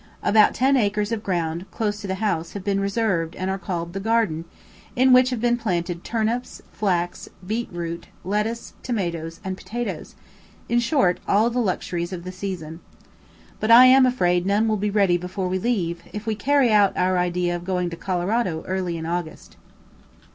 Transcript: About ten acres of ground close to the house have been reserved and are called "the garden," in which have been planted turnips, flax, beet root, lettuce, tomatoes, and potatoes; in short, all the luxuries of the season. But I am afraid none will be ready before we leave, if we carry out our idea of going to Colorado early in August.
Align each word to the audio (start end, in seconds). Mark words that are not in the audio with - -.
About 0.23 0.55
ten 0.55 0.77
acres 0.77 1.11
of 1.11 1.21
ground 1.21 1.69
close 1.69 2.01
to 2.01 2.07
the 2.07 2.15
house 2.15 2.53
have 2.53 2.63
been 2.63 2.79
reserved 2.79 3.35
and 3.35 3.51
are 3.51 3.59
called 3.59 3.93
"the 3.93 3.99
garden," 3.99 4.45
in 4.95 5.13
which 5.13 5.29
have 5.29 5.39
been 5.39 5.57
planted 5.57 6.03
turnips, 6.03 6.59
flax, 6.71 7.29
beet 7.45 7.69
root, 7.71 8.07
lettuce, 8.23 8.73
tomatoes, 8.81 9.39
and 9.43 9.55
potatoes; 9.55 10.15
in 10.67 10.79
short, 10.79 11.19
all 11.27 11.51
the 11.51 11.59
luxuries 11.59 12.11
of 12.11 12.23
the 12.23 12.31
season. 12.31 12.79
But 13.59 13.69
I 13.69 13.85
am 13.85 14.07
afraid 14.07 14.43
none 14.43 14.67
will 14.67 14.75
be 14.77 14.89
ready 14.89 15.17
before 15.17 15.47
we 15.47 15.59
leave, 15.59 16.01
if 16.11 16.25
we 16.25 16.33
carry 16.33 16.71
out 16.73 16.97
our 16.97 17.19
idea 17.19 17.55
of 17.55 17.63
going 17.63 17.91
to 17.91 17.95
Colorado 17.95 18.63
early 18.65 18.97
in 18.97 19.05
August. 19.05 19.55